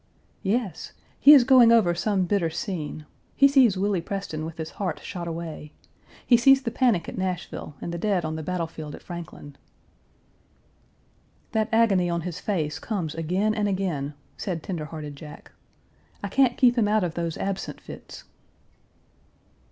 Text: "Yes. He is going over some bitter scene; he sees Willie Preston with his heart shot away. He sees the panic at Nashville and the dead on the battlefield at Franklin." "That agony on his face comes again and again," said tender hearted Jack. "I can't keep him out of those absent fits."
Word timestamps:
"Yes. 0.41 0.93
He 1.19 1.31
is 1.31 1.43
going 1.43 1.71
over 1.71 1.93
some 1.93 2.23
bitter 2.25 2.49
scene; 2.49 3.05
he 3.35 3.47
sees 3.47 3.77
Willie 3.77 4.01
Preston 4.01 4.45
with 4.45 4.57
his 4.57 4.71
heart 4.81 4.99
shot 5.03 5.27
away. 5.27 5.73
He 6.25 6.37
sees 6.37 6.63
the 6.63 6.71
panic 6.71 7.07
at 7.07 7.19
Nashville 7.19 7.75
and 7.79 7.93
the 7.93 7.99
dead 7.99 8.25
on 8.25 8.35
the 8.35 8.41
battlefield 8.41 8.95
at 8.95 9.03
Franklin." 9.03 9.57
"That 11.51 11.69
agony 11.71 12.09
on 12.09 12.21
his 12.21 12.39
face 12.39 12.79
comes 12.79 13.13
again 13.13 13.53
and 13.53 13.67
again," 13.67 14.15
said 14.37 14.63
tender 14.63 14.85
hearted 14.85 15.15
Jack. 15.15 15.51
"I 16.23 16.29
can't 16.29 16.57
keep 16.57 16.79
him 16.79 16.87
out 16.87 17.03
of 17.03 17.13
those 17.13 17.37
absent 17.37 17.79
fits." 17.79 18.23